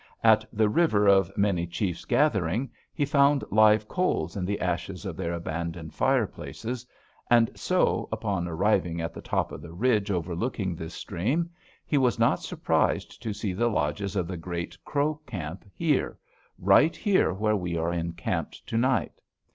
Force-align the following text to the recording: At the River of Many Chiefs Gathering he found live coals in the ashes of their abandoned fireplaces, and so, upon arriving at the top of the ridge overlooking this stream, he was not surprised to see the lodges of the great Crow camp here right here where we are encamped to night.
At 0.23 0.43
the 0.51 0.67
River 0.67 1.05
of 1.05 1.31
Many 1.37 1.67
Chiefs 1.67 2.05
Gathering 2.05 2.71
he 2.91 3.05
found 3.05 3.43
live 3.51 3.87
coals 3.87 4.35
in 4.35 4.45
the 4.45 4.59
ashes 4.59 5.05
of 5.05 5.15
their 5.15 5.31
abandoned 5.31 5.93
fireplaces, 5.93 6.87
and 7.29 7.51
so, 7.53 8.09
upon 8.11 8.47
arriving 8.47 8.99
at 8.99 9.13
the 9.13 9.21
top 9.21 9.51
of 9.51 9.61
the 9.61 9.71
ridge 9.71 10.09
overlooking 10.09 10.73
this 10.75 10.95
stream, 10.95 11.51
he 11.85 11.99
was 11.99 12.17
not 12.17 12.39
surprised 12.41 13.21
to 13.21 13.31
see 13.31 13.53
the 13.53 13.69
lodges 13.69 14.15
of 14.15 14.27
the 14.27 14.37
great 14.37 14.75
Crow 14.85 15.21
camp 15.27 15.65
here 15.71 16.17
right 16.57 16.95
here 16.95 17.31
where 17.31 17.55
we 17.55 17.77
are 17.77 17.93
encamped 17.93 18.65
to 18.65 18.77
night. 18.79 19.21